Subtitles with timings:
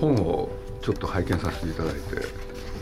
[0.00, 0.48] 本を
[0.82, 2.00] ちょっと拝見させていただいて。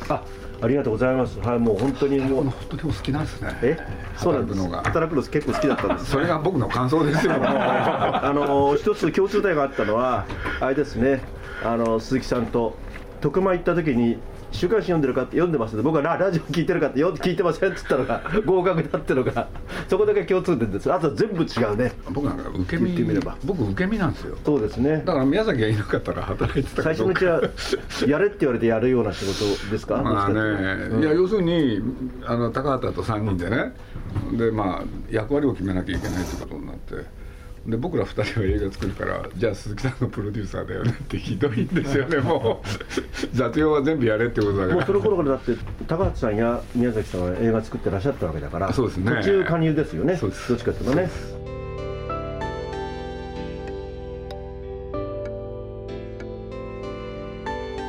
[0.09, 0.23] あ
[0.61, 1.39] ありがとうございます。
[1.39, 2.45] はいもう本当にもう。
[2.45, 3.57] 本当にお好きなんですね。
[3.63, 3.79] え？
[4.17, 4.61] そうなんです。
[4.61, 7.35] 働くのが働くの結構好きだったんですそれが僕の感想ですよ。
[7.39, 10.27] あの一つ共通点があったのは
[10.61, 11.23] あれですね。
[11.65, 12.77] あの鈴木さんと
[13.21, 14.19] 徳間行った時に
[14.51, 15.81] 週刊誌読んでるかって読んでます。
[15.83, 19.49] 僕はララジオ聞いてるかってよ聞いてませんって言ったのが合格だってのが
[19.89, 20.93] そこだけ共通点です。
[20.93, 21.93] あと全部違うね。
[22.11, 23.37] 僕なんか受け身言ってみれば。
[23.45, 24.37] 僕受け身なんですよ。
[24.45, 25.03] そうですね。
[25.05, 27.41] だから宮崎がいなかったら働いてたか最初のうちは
[28.07, 30.03] やれって言われてやるような仕事ですか？
[30.03, 31.81] まあね、うんいや要するに
[32.27, 33.73] あの高畑と3人でね。
[34.37, 36.95] でまあ役割を決めなきゃいけないってことになって
[37.67, 42.67] で僕ら2人は映画作るからじゃあ鈴木さんがプロデューサーだよねってひどいんですよねもう。
[43.33, 44.75] 雑用は全部やれってことだから。
[44.75, 49.13] もうその頃からだって高畑さんや宮崎さんは映画作ってらっしゃったわけだからそうですね。
[49.17, 50.17] 途中加入ですよね。
[50.17, 50.49] そうです。
[50.49, 51.11] どっちかっていうとね。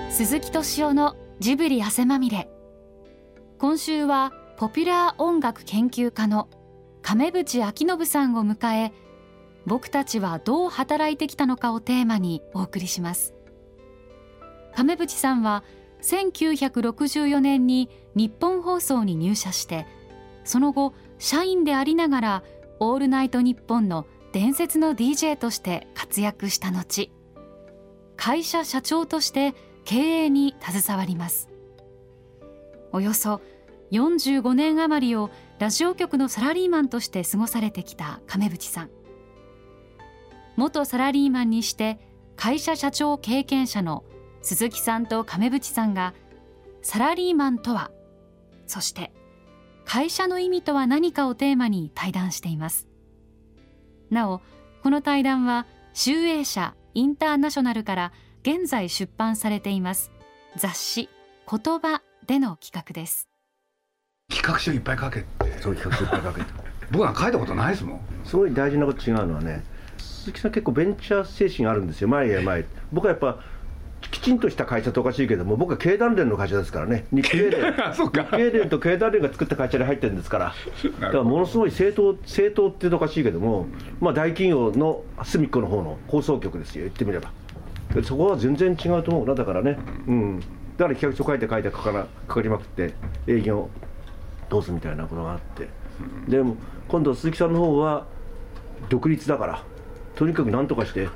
[0.09, 2.49] 鈴木敏夫のジブリ汗まみれ。
[3.57, 6.49] 今週はポピュラー音楽研究家の
[7.01, 8.91] 亀渕明信さんを迎え
[9.69, 13.35] 僕たちはどう働いてきたのかをテーマにお送りします。
[14.75, 15.63] 亀渕さんは
[16.01, 19.85] 1964年に日本放送に入社して
[20.43, 22.43] その後社員でありながら
[22.79, 27.11] 「オールナイトニッポン」の伝説の DJ として活躍した後
[28.17, 29.53] 会社社長として
[29.85, 31.47] 経営に携わります。
[32.91, 33.39] およそ
[33.91, 38.98] 45年余りをラジオ局のサラリーマンとして過ごされてきた亀渕さん。
[40.59, 41.99] 元サラリーマンにして
[42.35, 44.03] 会社社長経験者の
[44.41, 46.13] 鈴木さんと亀渕さんが
[46.81, 47.91] サラリーマンとは
[48.67, 49.13] そして
[49.85, 52.89] 会社の意味とは何かをテーマに対談しています。
[54.11, 54.41] なお
[54.83, 58.11] この対談は集英社インターナショナルから
[58.41, 60.11] 現在出版されています
[60.57, 61.09] 雑誌
[61.49, 63.29] 言葉での企画です。
[64.29, 65.61] 企画書いっぱい書けって。
[65.61, 66.51] そう企画いっぱいかけて。
[66.91, 68.01] 僕は書いたことないですもん。
[68.25, 69.63] すごい大事なこと違うのはね
[70.19, 72.65] 鈴木さん結構ベンチャー精神あるんですよ前へ前へ。
[72.91, 73.39] 僕はやっぱ
[74.01, 77.05] きちんとした会社とおかしいけども僕は経団連の会社ですからね。
[77.11, 77.73] 日経連。
[77.93, 80.53] 日経連と経団連が作った会社に入ってるんですから。
[80.99, 83.67] だからものすごい正当正当って言うとおかしいけども、
[83.99, 87.31] まあ、大企業の隅っこの方の放送局ですよ言ってみれば。
[87.93, 89.77] でそこは全然違うと思うなだからね。
[90.07, 90.39] うん。
[90.39, 92.93] だから企画書書いて書いて書かなかかりまくって
[93.27, 93.69] 営業
[94.49, 95.67] どうすみたいなことがあって。
[96.27, 96.55] でも
[96.87, 98.05] 今度鈴木さんの方は
[98.87, 99.63] 独立だから
[100.19, 101.07] とにかく何とかして。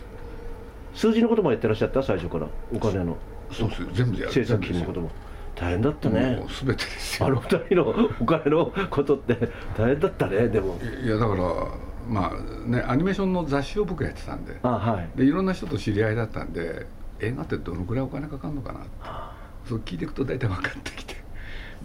[0.95, 2.01] 数字のこともやってらっしゃった？
[2.01, 2.47] 最初から。
[2.73, 3.17] お金の。
[3.51, 3.87] そうです。
[3.91, 5.11] 全部やる制作費のことも。
[5.55, 6.37] 大変だったね。
[6.37, 7.27] もう全てですよ。
[7.27, 9.37] あの二人のお金のことって。
[9.77, 10.79] 大変だったねでも。
[11.03, 11.43] いやだから
[12.07, 14.57] まあねアニメーションの雑誌を僕やってたんで。
[14.63, 15.17] あはい。
[15.17, 16.87] でいろんな人と知り合いだったんで
[17.19, 18.89] 映画ってどのくらいお金かかるのかなって。
[19.67, 21.12] そう聞いていくと大体分かってきて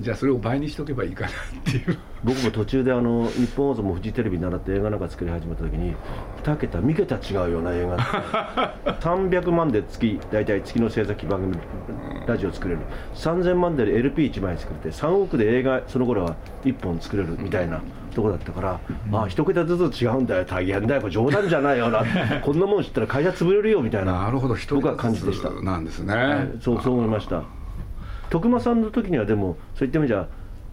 [0.00, 1.32] じゃあそれを倍にしとけばいいかなっ
[1.64, 1.98] ていう。
[2.25, 5.94] 僕も途中であの日本放送もフジテレビ習って映画なんか作り始めた時に
[6.42, 8.03] 2桁3桁違うような映画って。
[9.09, 11.56] 300万で月大体月の制作費番組
[12.26, 12.81] ラジオ作れる。
[13.14, 17.80] 3000万で LP1 枚作れて3億で映画その頃は1本作れるみたいな
[18.15, 18.80] とこだったから、
[19.12, 20.44] ああ一桁ずつ違うんだよ。
[20.44, 21.09] 大変だよ。
[21.09, 22.04] 冗談じゃないよな。
[22.42, 24.25] こんなもん知ったら会社潰れるよみたいな。
[24.25, 24.54] なるほど。
[24.54, 25.50] 人僕は感じでした。
[25.62, 26.50] なんですね、はい。
[26.60, 27.58] そうそう思いました
[28.31, 30.28] 徳間さんの時にはでもそういった意味じゃ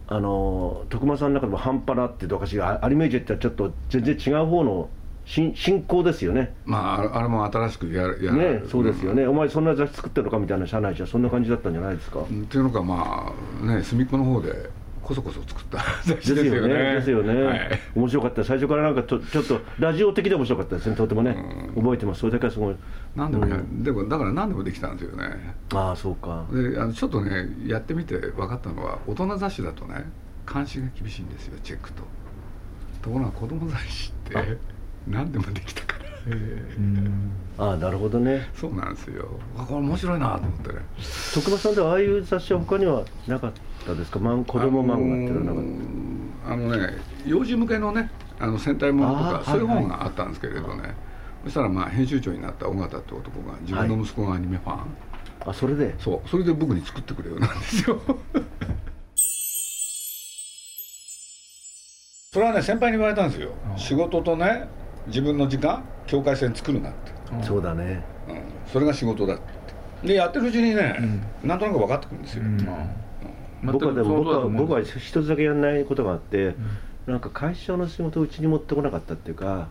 [0.08, 4.90] あの徳間さんの中でも半端なっていうとおかしいがアニメージュってはちょっと全然違う方の
[5.26, 6.54] 進進行ですよね。
[6.66, 12.44] まああれも新しくやるやねそうですよね、お前そんな雑誌作ってるのかみたいな社内じゃそんな感じだったんじゃないですか、うん。
[12.44, 13.34] っていうのがま
[13.64, 14.70] あね隅っこの方で
[15.06, 15.78] こそこそ作った。
[16.04, 16.74] 雑誌ですよね。
[16.96, 17.44] ですよね。
[17.44, 17.80] はい。
[17.96, 18.44] 面白かった。
[18.44, 22.22] 最初からなんかとちょっとラジオ的で面白かったですねとてもね、覚えてます。
[22.22, 22.76] それだけはすごい。
[23.16, 23.84] 何でもや、うん。
[23.84, 25.56] でもだから何でもできたんですよね。
[25.74, 26.46] ああそうか。
[26.52, 30.06] であのちょっとねやってみて分かったのは大人雑誌だとね
[30.52, 32.02] 監視が厳しいんですよチェックと。
[33.04, 34.58] ところが子供雑誌って
[35.08, 36.06] 何でもできたから。
[37.58, 38.50] ああなるほどね。
[38.56, 39.28] そうなんですよ。
[39.58, 40.80] あこれ面白いなと思ってね。
[41.36, 43.62] 徳間さんではああいう雑誌は他にはなかった？
[43.94, 44.20] ですか？
[44.20, 45.62] マン子供漫画っていうのは
[46.48, 48.10] あのね幼児向けのね
[48.40, 49.76] あの戦隊ものとかそういうはい。
[49.76, 50.96] はい本があったんですけれどね、
[51.44, 54.80] そしたらまあ編集長になった尾形って男が自分の息子がアニメファン、
[55.46, 55.96] あそれで？
[56.00, 56.30] そう。
[56.30, 58.00] それで僕に作ってくれよなんですよ。
[62.34, 64.68] それはね先輩に言われたんですよ、仕事とね
[65.08, 67.12] 自分の時間境界線作るなって、
[67.44, 68.04] そうだね。
[68.28, 68.42] うん、
[68.72, 69.44] それが仕事だって。
[70.08, 71.00] でやってるうちにね、
[71.44, 72.44] なんとなく分かってくるんですよ、
[73.72, 76.56] 僕はでも僕は僕はは一つだけやらないことがあって、
[77.08, 79.68] なんか会社の仕事をうちに持ってこなかったっていうか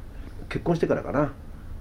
[0.48, 1.32] 結婚してからかな。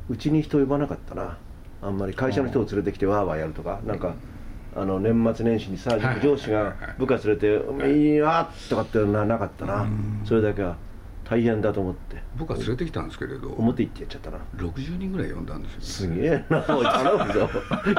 [0.10, 1.38] うちに人呼ばなかったな。
[1.82, 3.80] あんまり会社の人を連れてきてわーわーやるとか。
[3.86, 4.16] なんか
[4.76, 7.62] あの年末年始にさ上司が部下連れて
[7.94, 8.16] 「い。
[8.16, 9.86] いわ」とかってのはなかったな。
[10.26, 10.78] それだけは
[11.34, 12.22] 大変だと思って。
[12.38, 14.38] 僕は連れてきたんですけれど表行ってやっちゃったな。
[14.56, 17.50] 60人ぐらい呼んだんですよ、すげえなおい頼むぞ。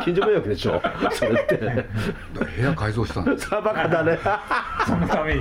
[0.05, 0.81] 近所迷惑でしょ。
[1.11, 1.57] それって。
[1.57, 4.17] 部屋改造したんですさバカだね。
[4.87, 5.41] そのために。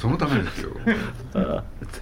[0.00, 0.70] そのためですよ。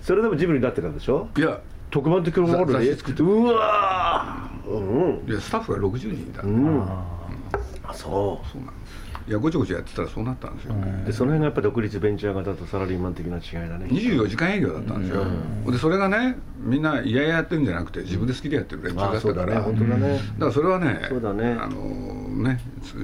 [0.03, 1.27] それでもジブリになってたんでしょ？
[1.39, 1.59] いや。
[1.91, 2.67] 特番的なもの？
[2.67, 4.71] 雑で誌作ってうわー。
[4.71, 5.31] うん。
[5.31, 6.83] いやスタッフが60人いた、うん。
[6.83, 10.75] あそそうなんですいやごちゃごちゃやってたらそうなったんですよ。
[11.07, 15.25] でその辺がやっぱ独立ベンチャー型とサラリーマン的な違いだね24時間営業だったんですよ、
[15.71, 20.13] でそれがねみんな嫌々やってるんじゃなくて自分で好きでやってる連中だあそうだねったから、本当だね。
[20.13, 21.53] だからそれはねそうだね。
[21.53, 22.61] あのね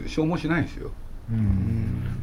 [0.06, 0.90] 消耗しないんですよ。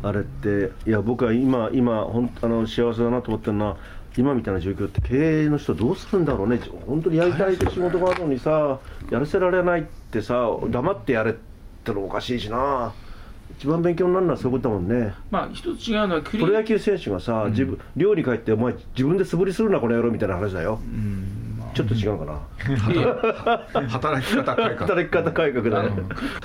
[0.01, 3.77] あれっていや僕は今今本当あの幸せだなと思ってるのは
[4.17, 6.59] 今みたいな状況って経営の人どうするんだろうね。
[6.87, 8.79] 本当にやりたいって仕事があるのにさ
[9.11, 11.35] やらせられないってさ黙ってやれっ
[11.83, 12.93] てのもおかしいしな
[13.57, 15.13] 一番勉強になるのはそういうことだもんね。
[15.31, 20.79] まあ一つ違うのはクリプロ野球選手がさ、自分寮に帰ってお前自分で素振りするなこの野郎みたいな話だよ、
[21.73, 22.25] ちょっと違うか
[23.73, 23.87] な？
[23.89, 24.87] 働き方改革。
[24.87, 25.89] 働き方改革だね、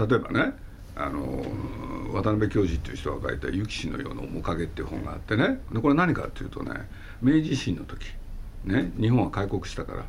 [0.09, 0.55] 例えばね
[0.95, 1.45] あの
[2.13, 5.61] 渡辺教授っていう人が書いた「諭吉のような面影」っていう本があってね。
[5.73, 6.73] でこれ何かっていうとね
[7.23, 8.07] 明治維新の時、
[8.65, 10.05] ね、日本は開国したから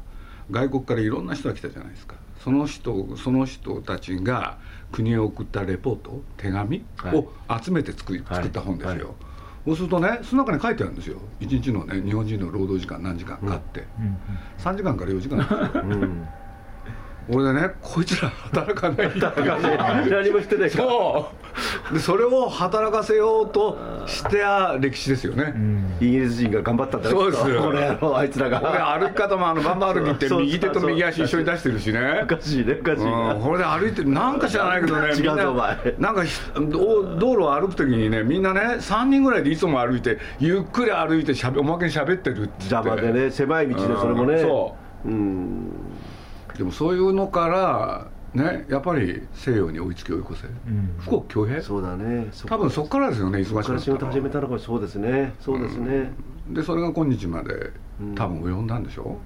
[0.50, 2.16] 外国からいろんな人が来たじゃないですか。
[2.44, 4.58] その人その人たちが
[4.92, 7.32] 国へ送ったレポート手紙を
[7.64, 8.36] 集めて作り、はい。
[8.38, 9.16] 作った本ですよ、はい。
[9.66, 11.18] そうするとねその中に書いてあるんですよ。
[11.40, 13.86] 一日のね日本人の労働時間何時間かって、
[14.58, 15.84] 3時間から4時間なんですよ。
[15.84, 16.28] うん。
[17.30, 19.16] 俺でねこいつら働かない。
[19.16, 19.34] んだ
[20.10, 21.41] 何もしてないかそう
[21.94, 23.78] でそれを働かせようと
[24.08, 25.54] してあ歴史ですよね、
[26.00, 29.00] イギリス人が頑張ったんだねそうですこの野郎あいつらが。
[29.00, 32.22] 歩き方もあのバンバン歩きって右手と右足一緒に出してるしね。
[32.24, 42.82] おかしいねおかしいな、うん、これで歩いてるなんか知らないけどね 違うぞお前なんかひ道道路を歩く時にねみんなね3人ぐらいでいつも歩いてゆっくり歩いてしゃべおまけに喋ってるって言って。
[42.82, 44.36] 邪魔でね狭い道でそれもね。
[44.36, 44.42] うん。
[44.42, 44.76] そ
[45.06, 45.70] うん。
[46.58, 50.48] でもそういうのからねやっぱり西洋に追いつき追い越せ、
[51.06, 51.62] 富国強兵？
[51.62, 52.30] そうだね。
[52.32, 53.80] そ多分そこからですよね忙しこから。
[53.80, 55.34] 仕事かったのは始めたのがそうですね。
[55.40, 56.12] そうですね、
[56.50, 57.72] でそれが今日まで
[58.16, 59.20] 多分及んだんでしょ、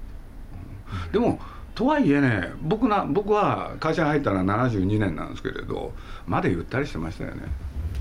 [1.06, 1.12] うん。
[1.12, 1.38] でも
[1.74, 5.92] とはいえね僕な僕は会社に入ったのは72年なんですけれど
[6.26, 7.42] まだゆったりしてましたよね。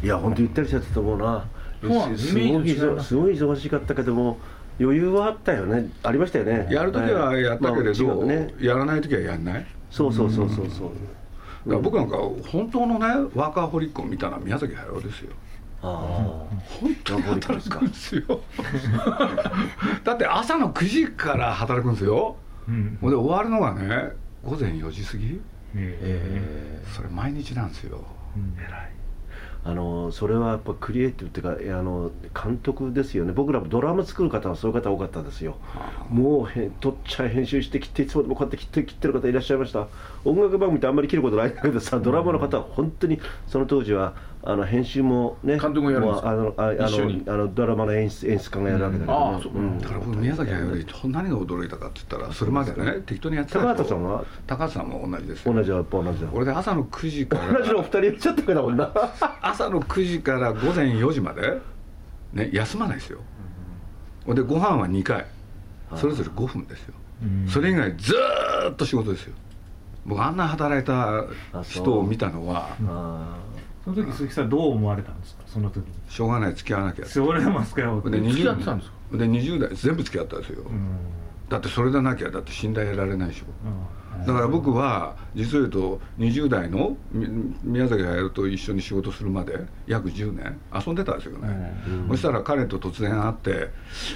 [0.04, 1.46] いや本当ゆったりしちゃってたと思うな。
[2.18, 2.70] すすごい
[3.04, 4.40] すごい忙しかったけども
[4.80, 5.92] 余裕はあったよね。
[6.04, 6.68] ありましたよね。
[6.72, 8.54] やる時はやったけれど、まあね。
[8.60, 9.66] やらない時はやんない？
[10.04, 10.70] だかそうそうそうそう。
[10.70, 10.92] そう
[11.72, 12.18] ら僕なんか
[12.52, 15.32] 本当のねワーカーホリックを見たのは宮崎駿ですよ。
[15.82, 15.88] あ
[16.80, 18.24] 本当に働くんですよ。
[20.04, 22.36] だって朝の9時から働くんですよ。
[22.68, 22.98] うん。
[23.02, 24.12] で終わるのがね
[24.44, 25.42] 午前4時過ぎ。
[25.76, 26.84] え。
[26.94, 28.04] それ毎日なんですよ。
[28.70, 28.90] あ
[29.68, 33.34] あのそれはやっぱクリエイティブっていうかあの監督ですよね。
[33.34, 35.58] 僕らもドラマ作る方はそういう方多かったですよ。
[36.12, 39.88] もうへ撮っちゃい編集して切っていつもこうやって切って切ってる方いらっしゃいました。
[40.24, 44.14] 音楽番組ってあんまり切ることないんだけどさドラマの方は本当にその当時は
[44.48, 46.32] あの編集もね監督もやるんですか？
[46.32, 47.26] もうあのああ一緒に？
[47.26, 49.80] のあのドラマの演出演出家がやるわけだけど、うんああそううん。
[49.80, 54.26] だから僕宮崎駿より何が驚いたかって言ったらそれまでね適当にやってた高でしょ畑さんは？
[54.48, 55.54] 高畑さんも同じですよ。
[55.54, 56.28] 同じはやっぱ同じだ。
[56.32, 58.92] 俺で朝の9時か同じのおら二人いっちゃったからだもんな。
[59.42, 61.60] 朝の9時から午前4時まで
[62.34, 63.20] ね休まないですよ。
[64.28, 65.26] でご飯は2回。
[65.96, 66.94] それぞれ5分ですよ。
[67.48, 69.34] それ以外ずーっと仕事ですよ。
[70.06, 71.24] 僕あんな働いた
[71.64, 73.38] 人を見たのはあ
[73.86, 75.44] その時鈴木さんどう思われたんですか？
[75.46, 75.94] その時に。
[76.10, 77.06] しょうがない付き合わなきゃ。
[77.06, 79.18] それも付き合おうで付き合ってたんですか？
[79.18, 80.98] で20代全部付き合ったんですよ、うん。
[81.48, 83.42] だってそれでなきゃだって信頼得られないでし。
[83.42, 84.26] ょうん。
[84.26, 87.28] だから僕は実を言うと20代のみ
[87.64, 91.74] 宮崎駿と一緒に仕事するまで約10年遊んでたんですよね、
[92.10, 93.70] そしたら彼と突然会って、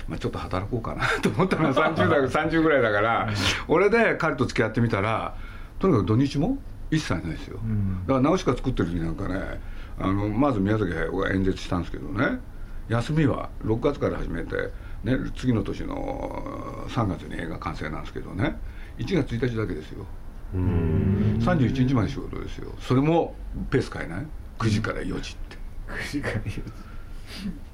[0.08, 3.30] まあ、ちょっと働こうかなと思ったのは30代30ぐらいだから
[3.68, 5.36] 俺で彼と付き合ってみたら
[5.80, 6.58] とにかく土日も
[6.92, 8.02] 一切ないですよ、ん。
[8.06, 9.60] だから直しか作ってる時なんかね
[10.00, 12.40] あのまず宮崎駿が演説したんですけどね。
[12.88, 14.56] 休みは6月から始めて、
[15.04, 18.58] ね、次の年の3月に映画完成なんですけどね。
[18.98, 20.06] 1月1日だけですよ。
[20.54, 22.74] 31日まで仕事ですよ。
[22.80, 23.36] それも
[23.70, 24.26] ペース変えない
[24.58, 25.58] ？9時から4時って。
[25.88, 26.32] 9時間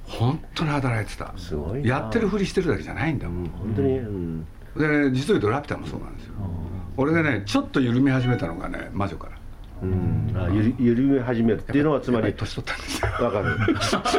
[0.03, 1.33] 本当に働いてた。
[1.37, 1.87] すごいな。
[1.87, 3.29] やってるふりしてるだけじゃないんだ。
[3.29, 4.47] もん、本当に、うん。
[4.77, 6.33] でね実を言うと「ラピュタ」もそうなんですよ
[6.97, 9.37] 俺がねちょっと緩み始めたのがね魔女から。
[9.83, 13.25] うん、あゆり緩め始めるっていうのはつまり年取ったんですよ。
[13.25, 13.57] わかる。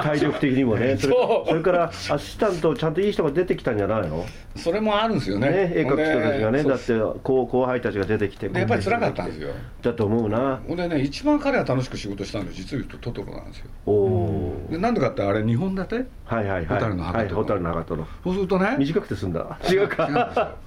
[0.03, 0.97] 体力的にもね。
[1.01, 1.15] それ
[1.49, 4.27] それからアシスタントちゃんといい人が出てきたんじゃないの？
[4.55, 5.49] それもあるんですよね。
[5.49, 9.49] ね絵描く人たちがねだって後後輩たちが出てきてでやっぱり辛かったんですよ。
[9.81, 10.61] だと思うな。
[10.69, 13.67] ほんでね一番彼は楽しく仕事したのは実を言うとトトロなんですよ。
[13.87, 15.95] おおでなんでかってあれ2本立て？
[16.27, 16.67] はいはいはい。
[16.67, 18.07] 蛍の墓とはい蛍の墓との。
[18.25, 19.59] そうするとね短くて済んだ。
[19.71, 20.55] 違うか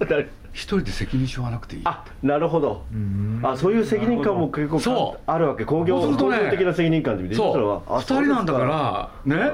[0.52, 1.82] 一人で責任し負わなくていい。
[1.84, 2.84] あなるほど。
[2.92, 3.40] うん。
[3.42, 5.64] あそういう責任感も結構あるわけ。
[5.64, 7.52] 工業ね工業的な責任感ってそう。
[7.52, 7.82] それは。
[7.86, 8.58] あ2人なんだか
[9.26, 9.50] らね。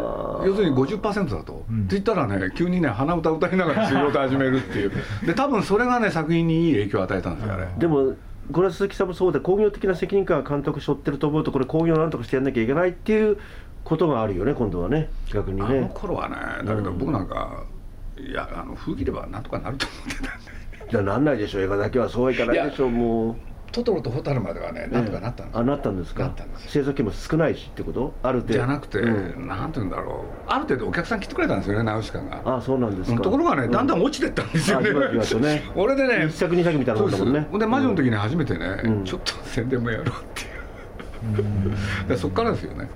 [0.46, 1.80] 要するに50%だと、うん。
[1.80, 4.92] って言ったらね急にね鼻歌歌いながら仕事始めるっていう。
[5.24, 7.68] で多分それがね作品にいい影響を与えたんですよあれ。
[7.78, 8.14] でも
[8.52, 13.38] これは鈴木さんもそうで工業的な責任感が監督背負ってると思うとこれ工業なんとかしてやんなきゃいけないっていう
[13.84, 15.10] ことがあるよね今度はね。
[15.32, 17.64] 逆にあのね頃はねだけど僕なんか、
[18.18, 20.50] いやあの風切ればなんとかなると思ってたんで
[20.90, 21.62] じゃあなんないでしょう。
[21.62, 22.90] 映画だけはそうはいかないでしょう。
[22.90, 23.34] もう。
[23.72, 26.22] トトロとホタルまではねなんとかなったんですよ、あなったんですか。
[26.22, 26.70] なったんですよ。
[26.70, 28.14] 制作費も少ないしってこと？
[28.22, 28.54] ある程度。
[28.54, 29.48] じゃなくて、うん。
[29.48, 30.50] なんて言うんだろう。
[30.50, 32.56] ある程度お客さん来てくれたんですよねナウシカが。
[32.56, 33.20] あそうなんですか。
[33.20, 35.62] ところがねだんだんう落ちてったんですよね、ね。
[35.76, 37.48] 俺でね一作二作みたいなもんだもんね。
[37.58, 41.74] で魔女の時に初めてね、うんちょっと宣伝もやろうってい
[42.04, 42.88] う、 でそっからですよね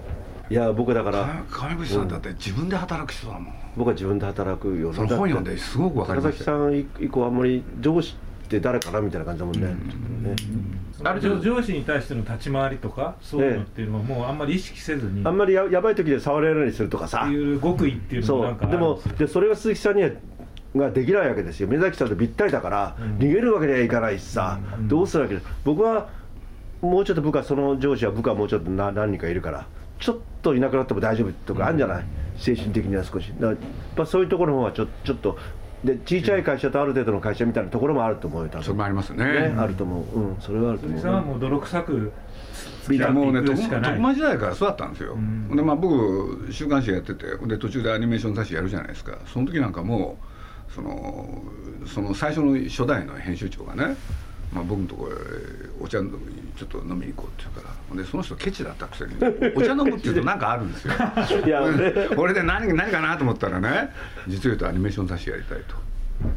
[0.50, 6.44] いや僕だから川口さんだって自分で働く人だもん、僕は自分で働くよその本読んですごく分かり高ました。
[6.44, 8.16] さん以降あんまり上司
[8.46, 9.76] って誰かなみたいな感じだもんね,、ね。
[11.04, 15.24] あれ上上司に対しての立ち回りとかそういうのっていうのはもうあんまり意識せずに。
[15.24, 17.28] あんまりややばい時で触れるようにするとかさ。
[17.30, 19.16] いう極意っていうのそもなんかでもるんですよ。
[19.18, 20.10] でそれが鈴木さんには
[20.74, 21.68] ができないわけですよ。
[21.68, 23.18] 目崎さんとぴったりだから、うん。
[23.18, 24.88] 逃げるわけにはいかないしさ、うん。
[24.88, 26.08] どうするわけで僕は
[26.80, 29.66] もうちょっと部下その上司は部下もうちょっとな何人かいるから
[30.00, 32.04] ちょっといなくなっても大丈夫とかあるんじゃない、
[32.36, 33.32] 精神的には少し。
[33.38, 33.56] だか
[33.96, 35.38] らそういうところの方がちょちょっと
[35.84, 38.64] で小さい会社とある程度の会社みたいなところもあると思うよ多分。
[38.64, 39.24] それもありますね。
[39.24, 40.20] ねあると思う。
[40.20, 40.98] うんそれはあると思う。
[40.98, 42.12] 鈴木さんはもう泥臭く
[42.90, 45.54] いやもうね徳間時代からそうだったんですよ、うん。
[45.54, 49.18] でまあ僕週刊誌やっててで途中でアニメーション雑誌やるじゃないですか。
[49.26, 50.18] その時なんかも
[50.70, 51.42] うその
[51.86, 53.96] その最初の初代の編集長がね、
[54.52, 55.14] まあ、僕のところへ
[55.80, 56.10] お茶飲み
[56.58, 57.96] ちょっと飲みに行こうって言うから。
[57.96, 59.14] でその人ケチだったくせに
[59.54, 60.94] お茶飲むっていうとなんかあるんですよ。
[61.46, 63.90] いやね俺で何何かなと思ったらね
[64.26, 65.58] 実を言うとアニメーション雑誌やりたい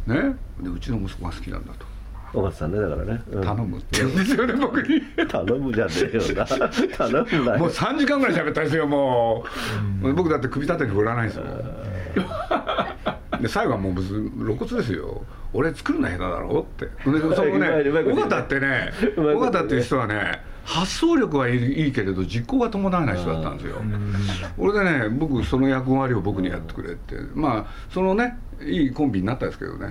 [0.08, 0.14] と。
[0.14, 0.36] ね。
[0.62, 1.94] でうちの息子が好きなんだと。
[2.36, 3.44] 尾形さんねだからね、うん。
[3.44, 5.02] 頼むって言うんですよね僕に。
[5.28, 6.46] 頼むじゃねえよな。
[6.98, 7.60] 頼むなよ。
[7.60, 9.46] もう3時間ぐらい喋ったんですよも
[10.02, 11.44] う、僕だって首立てに振らないですよ
[13.40, 16.86] で最後はもう別に露骨ですよ俺作るの下手だろって。
[16.86, 16.92] で
[17.36, 18.12] そのねね。
[18.12, 23.76] 尾形ってね尾形っていう人はね発想力はいいけれど実行が伴わない人だったんですよ。
[24.58, 27.16] 俺でね僕その役割を僕にやってくれって。
[27.36, 29.90] まあそのねいいコンビになったんですけどね。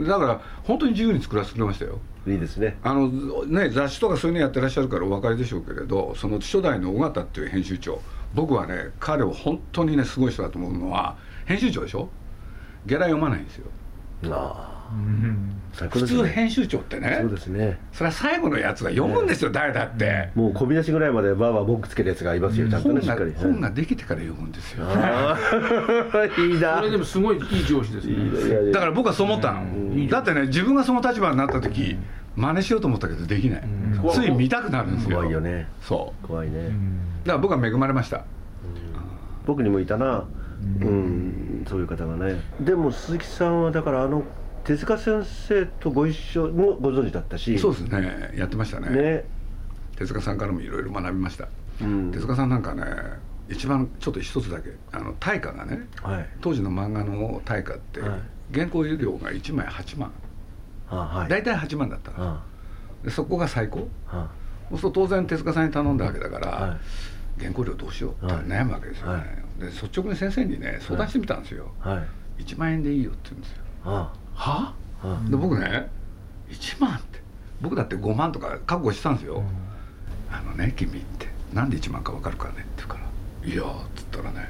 [0.00, 1.98] だから本当に自由に作らせてくれましたよ。
[2.26, 2.76] いいですね。
[2.82, 3.08] あの
[3.46, 8.00] ね、雑誌とかそういうのやってらっしゃるからお分かりでしょうけれどその初代の尾形っていう編集長。
[8.34, 12.08] 僕はね彼を本当にねすごい人だと思うのは編集長でしょ？
[12.86, 13.66] ゲラ読まないんですよ。
[14.24, 14.79] あうんあ
[15.72, 17.78] 普通編集長ってねそうですね。
[17.92, 23.32] それは最後のやつが読むんですよ、誰だって、もう込み出しぐらいまでバーバー文句つけるやつがいますよちゃんと本がねしっかり。
[23.34, 24.84] 本ができてから読むんですよ。
[24.86, 25.38] あ
[26.12, 26.78] あ いいな。
[26.78, 28.14] それでもすごいいい上司ですね。
[28.14, 31.96] いいないやいやだから僕はそう思ったの、だってね自分がその立場になった時
[32.36, 34.10] 真似しようと思ったけどできない、うん。
[34.10, 35.68] つい見たくなるんですよ怖いよね。
[35.82, 36.26] そう。
[36.26, 36.72] 怖いね、だか
[37.32, 38.24] ら僕は恵まれました。
[39.46, 40.24] 僕にもいたな。
[40.82, 42.40] うん、そういう方がね。
[42.60, 44.24] でも鈴木さんはだからあの
[44.64, 47.58] 手塚先生とご一緒もご存知だったし。
[47.58, 48.32] そうですね。
[48.36, 48.90] やってましたね。
[48.90, 49.24] ね。
[49.96, 51.48] 手塚さんからもいろいろ学びました、
[51.82, 52.10] うん。
[52.10, 52.84] 手塚さんなんかね
[53.48, 56.28] 一番ちょっと一つだけあの大価がねはい。
[56.40, 58.20] 当時の漫画の大価って、はい。
[58.54, 60.12] 原稿料が1枚8万。
[60.88, 61.28] あはい。
[61.28, 62.16] 大体8万だったの。
[62.18, 62.44] あ
[63.04, 63.88] でそこが最高。
[64.08, 64.30] あ
[64.70, 66.78] そうすると当然手塚さんに頼んだわけだから、は
[67.38, 68.44] 原稿料どうしようってはい。
[68.44, 69.60] 悩むわけですよね、はい。
[69.60, 72.02] で率直に先生にね相談してみたんですよ、は
[72.38, 72.42] い。
[72.42, 73.56] 1万円でいいよって言うんですよ。
[73.84, 74.74] あは？
[75.02, 75.88] ああで僕ね
[76.50, 77.20] 1万って。
[77.60, 79.42] 僕だって5万とか覚悟してたんですよ、
[80.30, 81.28] あのね君って。
[81.52, 83.00] なんで1万か分かるかねって言うから
[83.44, 84.48] 「いや」っつったらね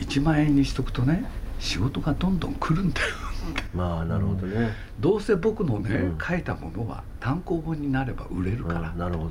[0.00, 1.24] 1万円にしとくとね
[1.58, 3.06] 仕事がどんどん来るんだよ。
[3.74, 6.18] まあなるほどね、どうせ僕のね、うん。
[6.18, 8.90] 書いたものは単行本になれば売れるから。
[8.90, 9.30] うん、なるほ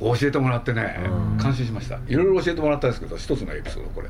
[0.00, 1.38] ど、教えてもらってね、うん。
[1.38, 1.98] 感心しました。
[2.06, 4.08] いろいろ教えてもらったんですけど一つのエピソードこれ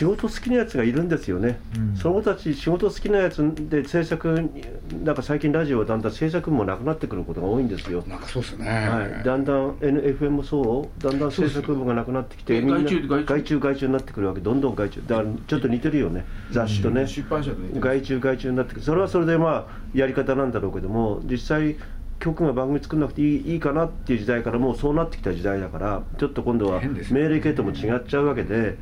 [0.00, 1.94] 仕事好きなやつがいるんですよね、うん。
[1.94, 4.64] その子たち仕事好きなやつで制作に
[5.04, 13.88] なんか最近ラジオはだんだん制作もなくなってくることが多いんですよ、なんかそうですね、はい、だんだん NFM もそうだんだん制作部がなくなってきてえみんな外注外注？
[13.88, 14.40] になってくるわけ。
[14.40, 15.02] どんどん外注。
[15.06, 16.24] だからちょっと似てるよね。
[16.50, 17.80] 雑誌とね、出版社と似てる。
[17.82, 18.82] 外注外注になってくる。
[18.82, 21.76] それはそれでまあやり方なんだろうけども実際
[22.20, 28.78] 局が番組作んなくていいいいかなっていう時代からもうそうなってきた時代だからちょっと今度は命令系統も違っちゃうわけで。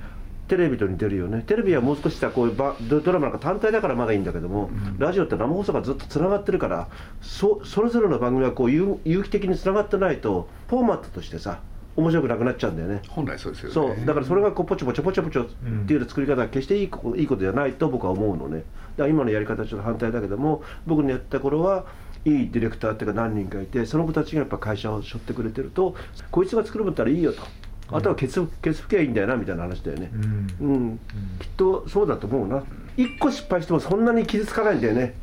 [0.49, 1.45] テレビと似てるよね。
[1.47, 6.89] テレビはもう少しさこういうばドドラマなんか単体だからまだいいんだけども、ラジオって生放送がずっとつながってるから
[7.21, 11.61] そそれぞれの番組がこう有有機的につながってないとフォーマットとしてさ
[11.97, 13.03] 面白くなくなっちゃうんだよね。
[13.09, 13.75] 本来そうですよね。
[13.75, 14.07] そう。
[14.07, 18.59] だからそれがこうポチョポチョポチョポチョっていう作り方は決していいこいいことじゃないと僕は思うのね。
[18.59, 21.87] だから今のやり方はちょっと反対だけども僕のやった頃は
[22.25, 25.95] いいディレクターっていうか何人かいてその子たちがやっぱ会社を背負ってくれてると
[26.31, 27.43] こいつが作るんだったらいいよと
[27.91, 30.11] あとはケツケツ吹けばいいんだよなみたいな話だよね。
[30.13, 30.47] うん。
[30.61, 31.01] うん、
[31.39, 32.63] きっとそうだと思うな。
[32.97, 35.15] 一個失敗してもそんなに傷つかないんだよね。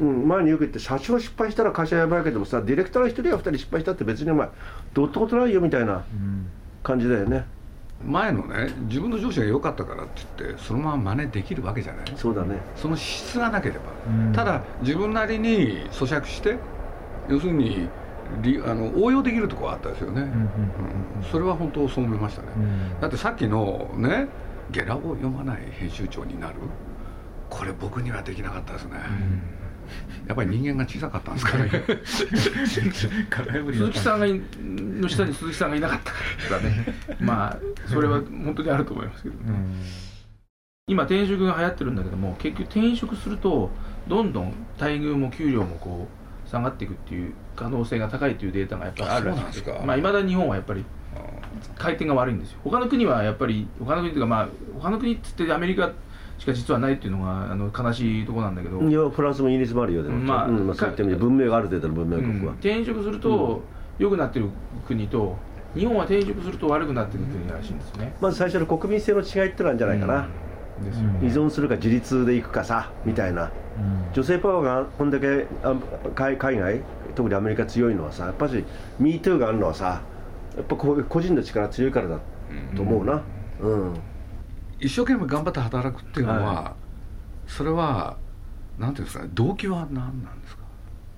[0.00, 4.48] うん、前によく言って社長失敗したら会社やばいけどもさディレクターが1人や2人失敗したって別にお前
[4.94, 6.46] どうってことないよみたいなうん。
[6.82, 7.44] 感じだよね。
[8.06, 12.04] 前のね自分の上司が良かったからって言ってそのまま真似できるわけじゃない？
[12.16, 12.56] そうだね。
[12.76, 14.32] その質がなければ、うん。
[14.32, 16.56] ただ自分なりに咀嚼して
[17.28, 17.88] 要するにり
[18.64, 20.48] あの応用できるところはあったですよね、うんうんうん
[21.30, 23.00] それは本当そう思いましたね、うん。
[23.00, 24.26] だってさっきのね
[24.70, 26.54] ゲラを読まない編集長になる。
[27.50, 28.92] これ僕にはできなかったですね、
[30.26, 31.70] やっぱり人間が小さかったんですかね。
[32.66, 36.12] 鈴木さんがいの下に鈴木さんがいなかった。
[36.12, 36.16] か
[36.56, 36.86] らね。
[37.20, 39.82] まあそれは本当にあると思いますけど、うん。
[40.86, 43.70] 今転職が流行ってるんだけども結局転職すると
[44.08, 46.19] どんどん待遇も給料もこう
[46.50, 49.80] 下がっていくっていう可能性が高いというデータがやっぱりあるらしいですか。
[49.84, 50.84] まあいまだに日本はやっぱり
[51.76, 52.58] 回転が悪いんですよ。
[52.64, 55.92] 他の国はやっぱり他の国というかまあ他の国っつってアメリカ
[56.38, 60.66] しか実はないっていうのがあの悲しいところなんだけど、いやフランスもイギリスもあるよでも、まあうん。
[60.66, 62.22] まあ、そういった意味で文明がある程度の文明うん。
[62.38, 63.62] 国は、転職すると
[63.98, 64.48] 良くなってる
[64.86, 65.36] 国と
[65.74, 70.28] 日本は転職すると悪くなってる国らしいんですよね、まず最初の国民性の違いってのなんじゃないかな、
[71.22, 73.50] 依存するか自立でいくかさみたいな。
[74.12, 75.74] 女性パワーがこんだけあ
[76.14, 76.80] 海海外
[77.14, 78.64] 特にアメリカ強いのはさやっぱり
[79.00, 80.02] MeToo があるのはさ
[80.56, 82.18] やっぱこう個人の力強いからだ
[82.76, 83.22] と思うな。
[83.60, 83.94] うん、
[84.80, 86.76] 一生懸命頑張って働くっていうのは、は
[87.46, 88.16] それは
[88.78, 90.62] なんていうんですかね動機は何なんですか？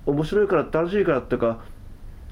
[0.05, 1.59] 面白いから楽しいからっていうか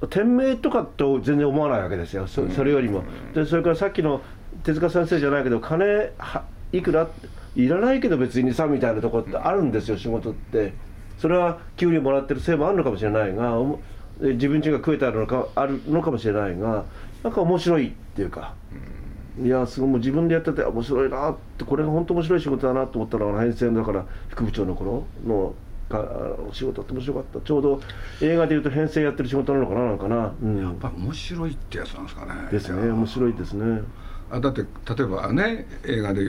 [0.10, 2.28] 店名とかと全然思わないわけですよ。
[2.28, 3.04] そそれよりも。
[3.34, 4.22] でそれからさっきの
[4.64, 7.10] 手塚先生じゃないけど金はいくら
[7.56, 10.74] いらないけど別にさみたいなところってあるんですよ仕事って。
[11.18, 13.56] それは給料もらってるせいもあるのかもしれないが
[14.20, 16.84] 自分ちが食えてあるのかあるのかもしれないが
[17.22, 18.56] なんか面白いっていうか。
[19.42, 25.54] いやすごいもう自分でやってて面白いなってこれが本当面白い仕事だなと思ったのが編成だから副部長の頃の
[25.88, 26.06] か
[26.52, 27.40] 仕事って面白かった。
[27.40, 27.82] ちょうど
[28.22, 30.08] 映画でいうと編成やってる仕事なのかななんか。
[30.08, 32.32] な、うん、やっぱり面白いってやつなんですかね。
[32.52, 33.84] ですね面白いですね
[34.32, 34.68] あだって例
[35.04, 36.22] えばね映画で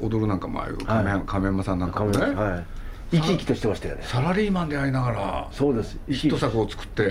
[0.00, 1.22] 踊るなんかもああいう亀,、はい。
[1.26, 2.64] 亀山さんなんかもね、はい。
[3.10, 4.02] 生き生きとしてましたよね。
[4.04, 5.98] サラリーマンでありながらそうです。
[6.08, 7.10] ヒット作を作って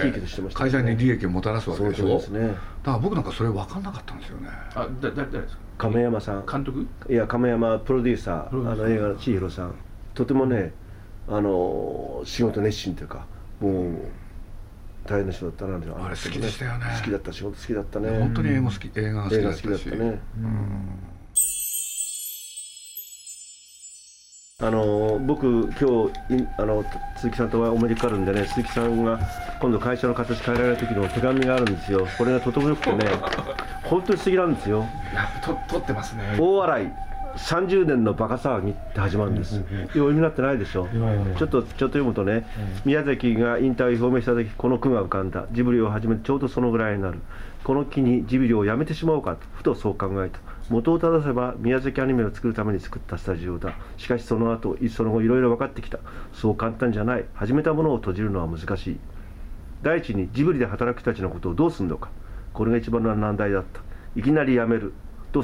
[0.54, 2.08] 会社に利益をもたらすわけそうでしょ。
[2.08, 2.48] ですね。
[2.48, 4.50] だから僕なんかそれ分かんなかったんですよね。
[4.76, 5.62] あだ誰誰ですか？
[5.90, 6.46] 亀山さん。
[6.46, 6.88] 監督？
[7.10, 8.86] いや亀山プロデューサプロデューサーー。
[8.86, 9.74] あの映画の千尋さん。
[10.14, 10.74] とてもね
[11.28, 13.26] あの仕事熱心というか
[13.60, 13.98] もう
[15.08, 16.16] 大変な人だったなあれ。
[16.16, 16.86] 好きでしたよね。
[17.00, 18.20] 好きだった仕事好きだったね。
[18.20, 20.20] 本当に映画好き映画が好きだったね。
[24.60, 26.84] あの僕今日いあの
[27.18, 29.20] 鈴木さんとお目にかかるんでね鈴木さんが
[29.62, 32.08] 今度会社の形変えられる時の手紙があるんですよ。
[32.18, 33.06] これがとてもよくてね
[33.86, 34.86] 本当に素敵なんですよ。
[35.14, 35.30] や
[35.78, 36.36] ってますね。
[36.40, 36.88] 大笑い
[37.38, 40.88] 30年のバカ騒ぎって始まるんです、お読みになってないでしょ、
[41.38, 42.48] ちょっとちょっと読むとね、
[42.86, 45.46] 宮崎が引退を表明した時この句が浮かんだ。
[45.52, 47.20] ジブリを始めてちょうどそのぐらいになる。
[47.64, 49.40] この機にジブリをやめてしまおうかと。
[49.56, 50.40] ふとそう考えた。
[50.70, 53.74] 元を正せば宮崎アニメを作るために作ったスタジオだ。
[53.98, 56.00] しかしその後その後いろいろ分かってきた。
[56.34, 57.26] そう簡単じゃない。
[57.34, 59.00] 始めたものを閉じるのは難しい。
[59.84, 62.10] 第一にジブリで働く人たちのことをどうするのか。
[62.54, 63.82] これが一番の難題だった。
[64.16, 64.94] いきなり辞める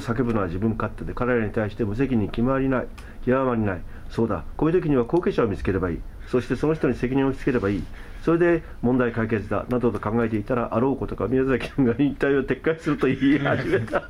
[0.00, 2.86] 叫ぶのは自分勝手で彼らに対して無責任決まりない
[3.24, 3.80] 極まりない。
[4.10, 4.44] そうだ。
[4.56, 6.00] こういう時には後継者を見つければいい。
[6.28, 7.84] そしてその人に責任を押し付ければいい。
[8.22, 9.66] それで問題解決だ。
[9.68, 14.08] などと考えていたらあろうことか宮崎君が引退を撤回すると言い始めた。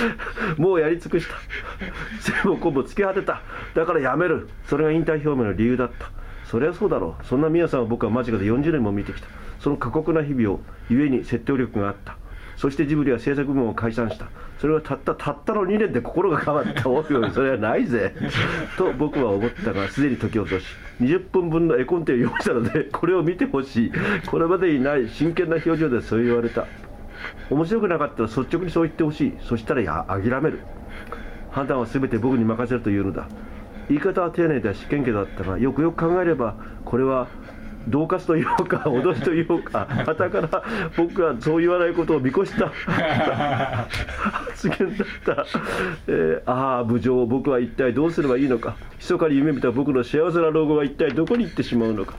[0.56, 1.34] もうやり尽くした。
[2.20, 3.42] 全部今度突き果てた。
[3.74, 4.48] だからやめる。
[4.64, 6.10] それが引退表明の理由だった。
[6.44, 7.26] そりゃそうだろう。
[7.26, 9.28] そんな宮さんを僕は間近で40年も見てきた。
[9.58, 12.16] その過酷な日々を故に説得力があった。
[12.60, 14.26] そしてジブリは制作部門を解散した。
[14.58, 18.14] それはたったたったの2年で心が変わったおいおいそれはないぜ。
[18.76, 20.66] と僕は思ったがすでに時を落とし
[21.00, 23.92] 20分分の絵コンテを用意したのでこれを見てほしい。
[24.26, 26.66] これまでにない真剣な表情でそう言われた。
[27.48, 29.38] 面白くなかったら率直にそう言ってほしい。
[29.40, 30.60] そしたらや諦める。
[31.52, 33.26] 判断は全て僕に任せるというのだ。
[33.88, 37.26] 言い方は丁寧だし謙虚だったがよくよく考えればこれは
[37.88, 40.62] 恫喝というか 脅しというかはたから
[40.96, 42.70] 僕はそう言わないことを見越した。
[44.22, 45.46] 発言だった、
[46.06, 48.76] えーああ部長僕は一体どうすればいいのか。
[48.98, 52.14] 密かに夢見た僕の幸せな老後は一体どこに行ってしまうのか。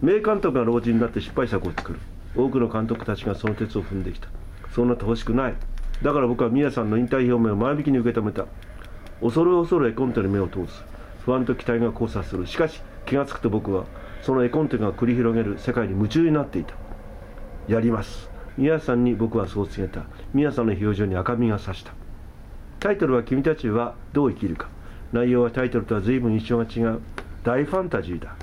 [0.00, 1.98] 名監督が老人になって失敗作を作る。
[2.36, 4.28] 多くの監督たちがその鉄を踏んできた。
[4.70, 5.54] そうなってほしくない。
[6.02, 8.46] だから僕は宮さんの引退表明を前向きに受け止めた。
[9.20, 10.84] 恐る恐る絵コンテに目を通す。
[11.24, 12.46] 不安と期待が交差する。
[12.46, 13.84] しかし気が付くと僕は
[14.22, 16.74] その絵コンテが繰り広げる世界に夢中になっていた。
[17.68, 18.30] やります。
[18.56, 20.04] 宮さんに僕はそう告げた。
[20.34, 21.92] 宮さんの表情に赤みがさした。
[22.80, 24.68] タイトルは「君たちはどう生きるか」
[25.12, 27.00] 内容はタイトルとは随分印象が違う。
[27.44, 28.34] 大ファンタジーだ。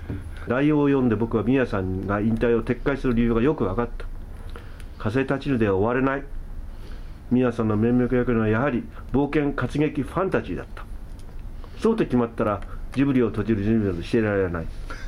[0.48, 4.06] 内容を読んで僕は宮さんが引退を撤回する理由がよく分かった。
[4.98, 6.24] 火星立ちぬでは終われない。
[7.32, 10.84] 宮さんの面目役にはやはり冒険活劇ファンタジーだった。
[11.80, 12.62] そうと決まったら
[12.94, 14.66] ジブリを閉じる準備などしていられない。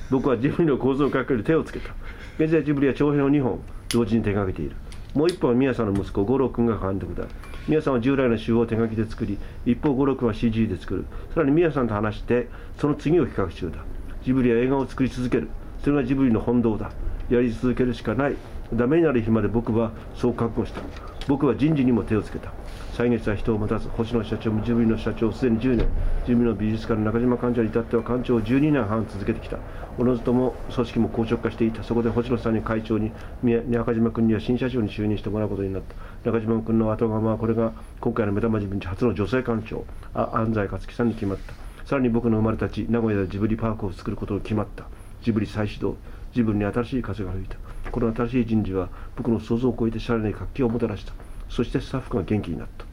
[0.09, 1.93] 僕はジブリの構造をかける手をつけた。
[2.39, 4.75] 現在ジブリは長編を2本同時に手掛けている。
[5.13, 7.27] もう一本は宮さんの息子五郎君が監督だ
[7.67, 11.05] 宮さんは従来の手法を手書きで作り一方五郎君は CG で作る。
[11.33, 12.47] さらに宮さんと話して
[12.79, 13.83] その次を企画中だ。
[14.23, 15.49] ジブリは映画を作り続ける。
[15.83, 16.91] それがジブリの本道だ。
[17.29, 18.35] やり続けるしかない。
[18.73, 20.81] ダメになる日まで僕はそう覚悟した。
[21.27, 22.51] 僕は人事にも手をつけた。
[22.97, 25.87] 歳月は人を待たず星野社長もジブリの社長すでに10年
[26.25, 29.59] ジブリの美術館の中島館長に至っては館長を12年半続けてきた。
[29.99, 33.11] おのずとも組織も硬直化していたそこで星野さんに会長に
[33.43, 35.83] 宮中島君には新社長に就任してもらうことになっ
[36.23, 36.31] た。
[36.31, 41.53] 中島君の後釜はこれが今回の目玉ジブリ初の女性館長あ安西克樹さんに決まった。
[41.85, 44.85] さらに僕の生まれたち名古屋でジブリパークを作ることが決まった。
[45.21, 45.97] ジブリ再始動。
[46.33, 47.57] ジブリに新しい風が吹いた。
[47.91, 51.13] この新しい人事は僕の想像を超えてシャレに活気をもたらした。
[51.47, 52.86] そしてスタッフが元気になった。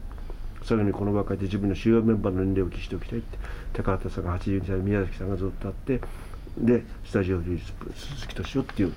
[0.64, 3.38] さらにこの場会で自分の主要メンバーの年齢を記しておきたいって。
[3.74, 6.00] 高畑さんが82歳宮崎さんがずっとあって。
[6.56, 8.92] でスタジオリリース鈴木敏夫っていう。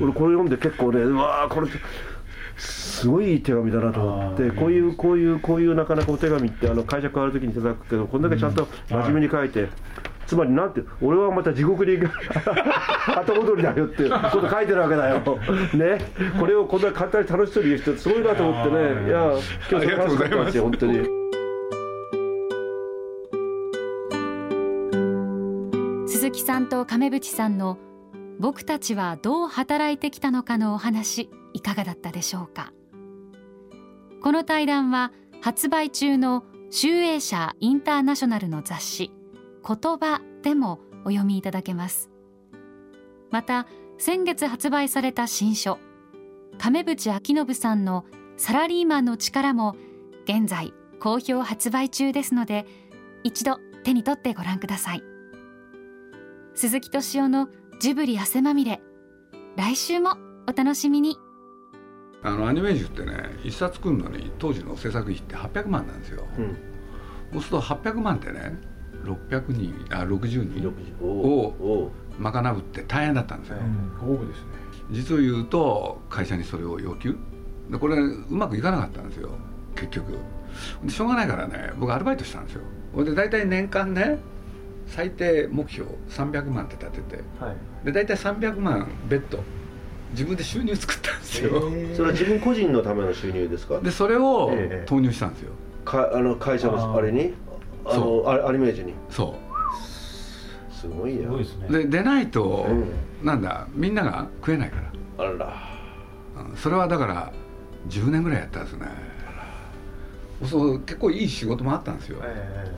[0.00, 1.68] 俺これ読んで結構ねうわーこれ
[2.58, 9.68] すごいいい手紙だなと思ってこういうこういうこういうなかなかお手紙ってあの会社変わる時にいただくけどこんだけちゃんと真面目に書いて。
[10.26, 12.10] つまりなんて俺はまた地獄に行く
[13.18, 15.16] 後戻りだよってこと書いてるわけだよ。
[15.74, 16.00] ね、
[16.38, 19.32] これをこんな簡単に楽しそうに言う人すごいなと思ってねいや
[19.70, 21.26] 今日楽しかったですよ本当に。
[26.08, 27.78] 鈴木さんと亀渕さんの
[28.40, 32.72] 僕たちはどう働いてきたのかのお話いかがだったでしょうか
[34.22, 39.12] この対談は発売中の集英社インターナショナルの雑誌
[39.66, 42.10] 言葉でもお読みいただけます。
[43.30, 43.66] また
[43.98, 45.78] 先月発売された新書
[46.58, 48.04] 亀渕明信さんの
[48.36, 49.74] サラリーマンの力も
[50.24, 52.66] 現在好評発売中ですので
[53.24, 55.02] 一度手に取ってご覧ください。
[56.54, 57.48] 鈴木敏夫の
[57.80, 58.80] ジブリ汗まみれ
[59.56, 60.16] 来週も
[60.48, 61.16] お楽しみに。
[62.22, 66.56] あのアニメージュってね一冊作るのに当時の制作費って800万なんですよ、うん。
[67.32, 68.58] そうすると800万ってね
[69.06, 74.46] 600人あ60人おをお賄うって大変だったんですよ、うん、豊富ですね。
[74.90, 77.16] 実を言うと会社にそれを要求？
[77.70, 79.30] でこれうまくいかなかったんですよ。
[79.74, 80.12] 結局。
[80.84, 83.04] でしょうがないからね僕アルバイトしたんですよ。
[83.04, 84.18] で大体年間ね
[84.86, 87.22] 最低目標300万って立てて。
[87.38, 87.56] はい。
[87.84, 89.40] で大体300万ベッド
[90.12, 91.60] 自分で収入作ったんですよ、
[91.96, 93.80] それは自分個人のための収入ですか？
[93.80, 94.86] でそれをええ。
[94.86, 95.50] 投入したんですよ。
[95.84, 97.34] かあの会社のあれに？
[97.88, 98.94] あそのアアニメージに。
[99.10, 99.34] そ
[100.70, 101.66] すごいやすごいですね。
[101.68, 102.66] うで出ないと、
[103.22, 104.76] うなんだみんなが食えないか
[105.18, 105.24] ら。
[105.24, 107.32] あらうんそれはだから
[107.88, 108.86] 10年ぐらいやったんですね。
[110.44, 112.70] そう結構いい仕事もあったんですよ、え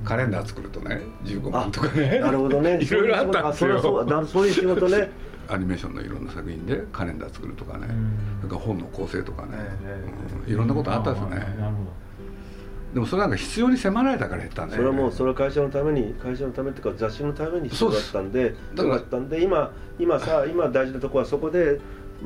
[0.00, 0.04] うん。
[0.04, 2.18] カレンダー作るとね15万とかね。
[2.18, 2.78] なるほどね。
[2.82, 5.10] いろいろあったんですそれはそうよだそういう仕事ね。
[5.48, 7.86] アニメーションのいろんな作品でカレンダー作るとかね。
[7.88, 8.48] えうん。
[8.52, 10.04] から本の構成とかね、え
[10.46, 11.84] えうんいろんなことあったんですよね、なるほ
[12.92, 21.80] でもそれなんか必要に迫られたから減ったんでそれはもうそれは会社のために会社のためっていうか雑誌のために必要だったんでだったんで今今さ今大事なところはそこで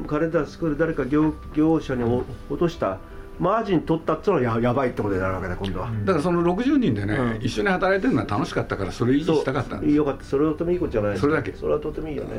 [0.07, 2.99] カレンダー作る誰か業業者にお落とした
[3.39, 5.89] マージン取ったっていうのはややばいってことになるわけだ今度は。
[5.91, 6.05] うん。
[6.07, 7.43] だからその60人でね、うん。
[7.43, 9.95] 一緒に働いてるのは楽しかったからそれ維持したかったんです。
[9.95, 10.25] よかった。
[10.25, 11.53] それはとてもいいことじゃないそれだけ。
[11.53, 12.31] それはとてもいいよね、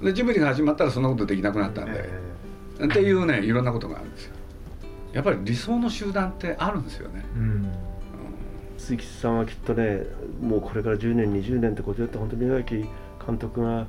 [0.00, 0.04] うん。
[0.04, 2.36] でジブリが始まったらそんなことできなくなったんで、え。
[2.84, 4.35] っていうねいろんなことがあるんですよ
[5.16, 7.72] やっぱり理想の集団ってあるんですよね、えうん。
[8.76, 10.02] 鈴木さんはきっとね
[10.42, 12.84] もうこれから10年20年ってことやって本当に宮崎
[13.26, 13.86] 監督があ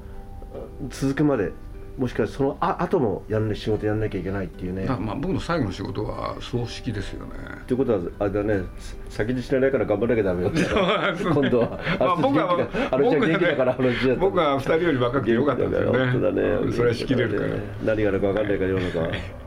[0.90, 1.52] 続くまで
[1.98, 4.86] もしかしてそのあ後もやん、ね、仕事やんなきゃいけないっていうね。
[4.86, 7.34] まあ僕の最後の仕事は葬式ですよね。
[7.68, 8.62] ということはあれだね
[9.10, 10.62] 先に死なないから頑張らなきゃダメよって。
[11.28, 16.12] 今度はまあ僕はあのちゃん元気だからあのちゃん僕は2人より若くてよかったですよね。
[16.12, 16.72] 本当だね。
[16.72, 17.52] それは仕切れるから。
[17.84, 19.47] 何があるか分かんないから世の中